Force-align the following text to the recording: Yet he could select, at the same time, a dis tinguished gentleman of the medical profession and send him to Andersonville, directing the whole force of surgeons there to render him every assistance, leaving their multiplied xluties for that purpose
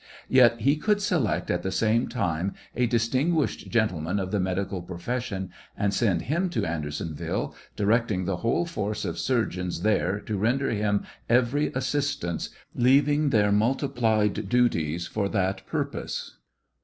Yet 0.29 0.61
he 0.61 0.77
could 0.77 0.99
select, 0.99 1.51
at 1.51 1.61
the 1.61 1.71
same 1.71 2.07
time, 2.09 2.55
a 2.75 2.87
dis 2.87 3.07
tinguished 3.07 3.69
gentleman 3.69 4.19
of 4.19 4.31
the 4.31 4.39
medical 4.39 4.81
profession 4.81 5.51
and 5.77 5.93
send 5.93 6.23
him 6.23 6.49
to 6.49 6.65
Andersonville, 6.65 7.53
directing 7.75 8.25
the 8.25 8.37
whole 8.37 8.65
force 8.65 9.05
of 9.05 9.19
surgeons 9.19 9.83
there 9.83 10.19
to 10.21 10.39
render 10.39 10.71
him 10.71 11.03
every 11.29 11.67
assistance, 11.75 12.49
leaving 12.73 13.29
their 13.29 13.51
multiplied 13.51 14.33
xluties 14.33 15.07
for 15.07 15.29
that 15.29 15.67
purpose 15.67 16.35